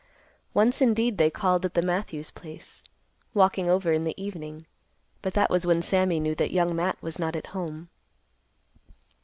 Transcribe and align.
Once, 0.55 0.81
indeed, 0.81 1.19
they 1.19 1.29
called 1.29 1.63
at 1.63 1.75
the 1.75 1.81
Matthews 1.83 2.31
place, 2.31 2.83
walking 3.35 3.69
over 3.69 3.93
in 3.93 4.03
the 4.03 4.19
evening, 4.19 4.65
but 5.21 5.35
that 5.35 5.51
was 5.51 5.63
when 5.67 5.83
Sammy 5.83 6.19
knew 6.19 6.33
that 6.33 6.49
Young 6.49 6.75
Matt 6.75 6.99
was 7.03 7.19
not 7.19 7.35
at 7.35 7.45
home. 7.53 7.87